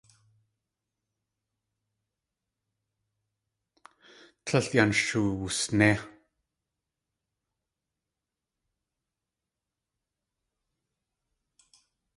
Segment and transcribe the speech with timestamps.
[4.45, 5.89] Tlél yan sh wusné.